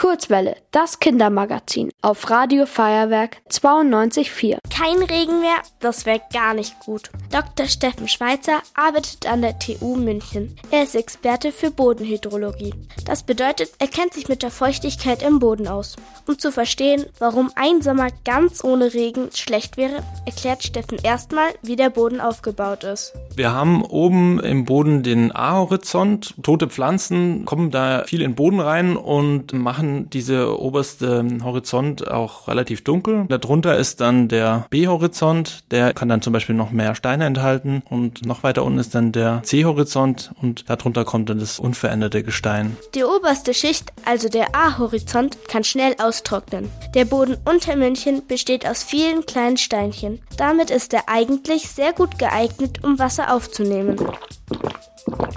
Kurzwelle, 0.00 0.56
das 0.70 0.98
Kindermagazin 0.98 1.90
auf 2.00 2.30
Radio 2.30 2.64
Feuerwerk 2.64 3.36
92.4. 3.50 4.56
Kein 4.74 4.96
Regen 5.02 5.40
mehr, 5.40 5.58
das 5.80 6.06
wäre 6.06 6.22
gar 6.32 6.54
nicht 6.54 6.80
gut. 6.80 7.10
Dr. 7.30 7.66
Steffen 7.66 8.08
Schweizer 8.08 8.62
arbeitet 8.74 9.30
an 9.30 9.42
der 9.42 9.58
TU 9.58 9.96
München. 9.96 10.56
Er 10.70 10.84
ist 10.84 10.94
Experte 10.94 11.52
für 11.52 11.70
Bodenhydrologie. 11.70 12.72
Das 13.04 13.24
bedeutet, 13.24 13.72
er 13.78 13.88
kennt 13.88 14.14
sich 14.14 14.26
mit 14.26 14.42
der 14.42 14.50
Feuchtigkeit 14.50 15.22
im 15.22 15.38
Boden 15.38 15.68
aus. 15.68 15.96
Um 16.26 16.38
zu 16.38 16.50
verstehen, 16.50 17.04
warum 17.18 17.50
ein 17.54 17.82
Sommer 17.82 18.08
ganz 18.24 18.64
ohne 18.64 18.94
Regen 18.94 19.28
schlecht 19.34 19.76
wäre, 19.76 20.02
erklärt 20.24 20.62
Steffen 20.62 20.96
erstmal, 21.02 21.50
wie 21.60 21.76
der 21.76 21.90
Boden 21.90 22.22
aufgebaut 22.22 22.84
ist. 22.84 23.12
Wir 23.36 23.52
haben 23.52 23.82
oben 23.82 24.40
im 24.40 24.64
Boden 24.64 25.02
den 25.02 25.34
A-Horizont. 25.36 26.36
Tote 26.42 26.68
Pflanzen 26.68 27.44
kommen 27.44 27.70
da 27.70 28.04
viel 28.06 28.22
in 28.22 28.30
den 28.30 28.36
Boden 28.36 28.60
rein 28.60 28.96
und 28.96 29.52
machen 29.52 29.89
diese 30.10 30.60
oberste 30.60 31.26
Horizont 31.42 32.08
auch 32.10 32.48
relativ 32.48 32.84
dunkel. 32.84 33.26
Darunter 33.28 33.76
ist 33.76 34.00
dann 34.00 34.28
der 34.28 34.66
B-Horizont, 34.70 35.64
der 35.70 35.92
kann 35.92 36.08
dann 36.08 36.22
zum 36.22 36.32
Beispiel 36.32 36.54
noch 36.54 36.70
mehr 36.70 36.94
Steine 36.94 37.24
enthalten 37.24 37.82
und 37.88 38.24
noch 38.24 38.42
weiter 38.42 38.64
unten 38.64 38.78
ist 38.78 38.94
dann 38.94 39.12
der 39.12 39.42
C-Horizont 39.42 40.32
und 40.40 40.68
darunter 40.68 41.04
kommt 41.04 41.28
dann 41.30 41.38
das 41.38 41.58
unveränderte 41.58 42.22
Gestein. 42.22 42.76
Die 42.94 43.04
oberste 43.04 43.54
Schicht, 43.54 43.92
also 44.04 44.28
der 44.28 44.54
A-Horizont, 44.54 45.38
kann 45.48 45.64
schnell 45.64 45.94
austrocknen. 45.98 46.70
Der 46.94 47.04
Boden 47.04 47.36
unter 47.44 47.76
München 47.76 48.22
besteht 48.26 48.66
aus 48.66 48.82
vielen 48.82 49.26
kleinen 49.26 49.56
Steinchen. 49.56 50.20
Damit 50.36 50.70
ist 50.70 50.92
er 50.92 51.08
eigentlich 51.08 51.68
sehr 51.68 51.92
gut 51.92 52.18
geeignet, 52.18 52.84
um 52.84 52.98
Wasser 52.98 53.34
aufzunehmen. 53.34 53.96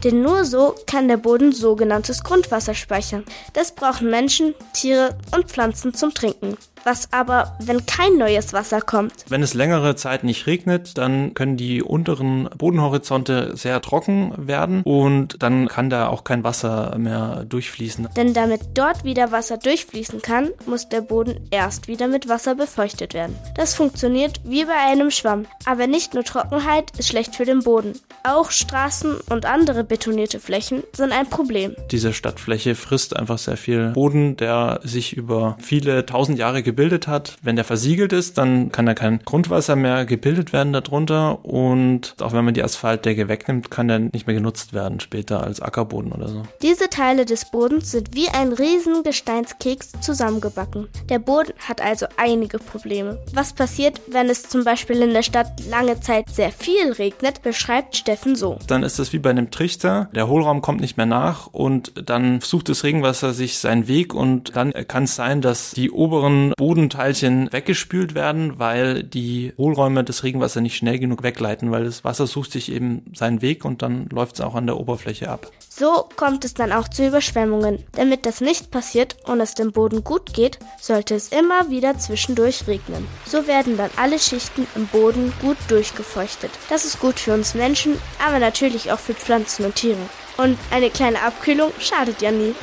Denn 0.04 0.22
nur 0.22 0.44
so 0.46 0.76
kann 0.86 1.08
der 1.08 1.18
Boden 1.18 1.54
sogenanntes 1.54 2.24
Grundwasser 2.24 2.74
speichern. 2.74 3.24
Das 3.54 3.74
brauchen 3.74 4.10
Menschen, 4.10 4.54
Tiere 4.74 5.18
und 5.34 5.50
Pflanzen 5.50 5.94
zum 5.94 6.14
Trinken. 6.14 6.58
Was 6.86 7.14
aber, 7.14 7.56
wenn 7.60 7.86
kein 7.86 8.18
neues 8.18 8.52
Wasser 8.52 8.82
kommt? 8.82 9.14
Wenn 9.30 9.42
es 9.42 9.54
längere 9.54 9.96
Zeit 9.96 10.26
nicht 10.26 10.48
regnet, 10.48 10.98
dann 10.98 11.34
können 11.34 11.56
die 11.56 11.82
unteren 11.82 12.50
Bodenhorizonte 12.58 13.56
sehr 13.56 13.82
trocken 13.82 14.34
werden 14.36 14.84
und 14.84 15.42
dann 15.42 15.70
kann 15.70 15.90
da 15.90 16.10
auch 16.10 16.26
kein 16.26 16.44
Wasser 16.44 16.98
mehr 16.98 17.46
durchfließen. 17.48 18.10
Denn 18.18 18.34
damit 18.34 18.62
dort 18.74 19.06
wieder 19.06 19.32
Wasser 19.32 19.58
durchfließen 19.58 20.22
kann, 20.22 20.50
muss 20.66 20.90
der 20.90 21.00
Boden 21.00 21.48
erst 21.52 21.88
wieder 21.88 22.10
mit 22.10 22.28
Wasser 22.28 22.56
befeuchtet 22.56 23.14
werden. 23.14 23.38
Das 23.56 23.74
funktioniert 23.76 24.42
wie 24.44 24.66
bei 24.66 24.76
einem 24.76 25.10
Schwamm. 25.10 25.46
Aber 25.66 25.88
nicht 25.88 26.14
nur 26.14 26.26
Trockenheit 26.26 26.92
ist 26.98 27.08
schlecht 27.08 27.38
für 27.38 27.46
den 27.46 27.64
Boden. 27.64 27.94
Auch 28.26 28.52
Straßen 28.52 29.16
und 29.30 29.46
andere 29.46 29.86
betonierte 29.86 30.42
Flächen 30.42 30.84
sind 30.92 31.14
ein 31.14 31.30
Problem. 31.30 31.76
Diese 31.92 32.12
Stadtfläche 32.12 32.76
frisst 32.76 33.16
einfach 33.16 33.38
sehr 33.38 33.58
viel 33.58 33.90
Boden, 33.92 34.36
der 34.36 34.82
sich 34.84 35.16
über 35.16 35.56
viele 35.62 36.06
tausend 36.06 36.38
Jahre 36.38 36.62
gebildet 36.62 36.73
hat. 37.08 37.38
Wenn 37.42 37.56
der 37.56 37.66
versiegelt 37.66 38.14
ist, 38.14 38.38
dann 38.38 38.72
kann 38.72 38.86
da 38.86 38.94
kein 38.94 39.20
Grundwasser 39.20 39.76
mehr 39.76 40.06
gebildet 40.06 40.54
werden 40.54 40.74
darunter 40.74 41.44
und 41.46 42.16
auch 42.22 42.34
wenn 42.34 42.46
man 42.46 42.54
die 42.54 42.64
Asphaltdecke 42.64 43.28
wegnimmt, 43.28 43.72
kann 43.72 43.88
der 43.88 44.00
nicht 44.00 44.28
mehr 44.28 44.36
genutzt 44.36 44.74
werden 44.74 45.00
später 45.00 45.44
als 45.44 45.62
Ackerboden 45.62 46.12
oder 46.12 46.28
so. 46.28 46.44
Diese 46.62 46.90
Teile 46.90 47.26
des 47.26 47.50
Bodens 47.52 47.92
sind 47.92 48.16
wie 48.16 48.30
ein 48.30 48.54
riesen 48.54 49.04
Gesteinskeks 49.04 49.94
zusammengebacken. 50.02 50.88
Der 51.10 51.20
Boden 51.20 51.54
hat 51.68 51.82
also 51.82 52.06
einige 52.18 52.60
Probleme. 52.60 53.20
Was 53.34 53.54
passiert, 53.54 54.02
wenn 54.08 54.30
es 54.30 54.44
zum 54.44 54.64
Beispiel 54.64 55.02
in 55.02 55.14
der 55.14 55.24
Stadt 55.24 55.66
lange 55.70 56.00
Zeit 56.00 56.30
sehr 56.30 56.52
viel 56.52 56.92
regnet, 56.94 57.42
beschreibt 57.42 57.96
Steffen 57.96 58.36
so. 58.36 58.58
Dann 58.68 58.84
ist 58.84 59.00
es 59.00 59.14
wie 59.14 59.20
bei 59.20 59.30
einem 59.30 59.52
Trichter. 59.52 60.10
Der 60.14 60.28
Hohlraum 60.28 60.62
kommt 60.62 60.82
nicht 60.82 60.98
mehr 60.98 61.06
nach 61.06 61.48
und 61.48 61.94
dann 62.10 62.42
sucht 62.42 62.70
das 62.70 62.84
Regenwasser 62.84 63.34
sich 63.34 63.58
seinen 63.58 63.88
Weg 63.88 64.14
und 64.14 64.56
dann 64.56 64.74
kann 64.88 65.04
es 65.04 65.16
sein, 65.16 65.42
dass 65.42 65.72
die 65.72 65.92
oberen 65.92 66.54
Bodenteilchen 66.64 67.52
weggespült 67.52 68.16
werden, 68.16 68.58
weil 68.58 69.04
die 69.04 69.52
Hohlräume 69.58 70.06
das 70.06 70.24
Regenwasser 70.24 70.62
nicht 70.62 70.78
schnell 70.78 70.98
genug 70.98 71.22
wegleiten, 71.22 71.72
weil 71.72 71.84
das 71.84 72.06
Wasser 72.06 72.26
sucht 72.26 72.54
sich 72.54 72.72
eben 72.72 73.04
seinen 73.14 73.42
Weg 73.42 73.66
und 73.66 73.82
dann 73.82 74.08
läuft 74.08 74.36
es 74.36 74.42
auch 74.42 74.56
an 74.56 74.66
der 74.66 74.78
Oberfläche 74.78 75.28
ab. 75.28 75.52
So 75.68 76.08
kommt 76.16 76.46
es 76.46 76.54
dann 76.54 76.72
auch 76.72 76.88
zu 76.88 77.06
Überschwemmungen. 77.06 77.84
Damit 77.92 78.26
das 78.26 78.40
nicht 78.40 78.72
passiert 78.72 79.18
und 79.26 79.42
es 79.42 79.56
dem 79.56 79.74
Boden 79.74 80.06
gut 80.06 80.34
geht, 80.34 80.58
sollte 80.80 81.16
es 81.16 81.34
immer 81.34 81.70
wieder 81.70 81.98
zwischendurch 81.98 82.66
regnen. 82.66 83.06
So 83.26 83.46
werden 83.46 83.76
dann 83.76 83.92
alle 83.98 84.18
Schichten 84.18 84.66
im 84.74 84.88
Boden 84.88 85.34
gut 85.42 85.58
durchgefeuchtet. 85.68 86.52
Das 86.70 86.86
ist 86.86 87.02
gut 87.02 87.20
für 87.20 87.34
uns 87.34 87.56
Menschen, 87.56 87.98
aber 88.26 88.40
natürlich 88.40 88.90
auch 88.90 89.00
für 89.00 89.16
Pflanzen 89.16 89.66
und 89.66 89.76
Tiere. 89.76 89.98
Und 90.38 90.58
eine 90.72 90.90
kleine 90.90 91.24
Abkühlung 91.24 91.74
schadet 91.80 92.22
ja 92.22 92.32
nie. 92.32 92.56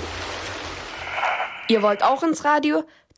Ihr 1.68 1.82
wollt 1.82 2.02
auch 2.02 2.22
ins 2.22 2.44
Radio? 2.44 2.82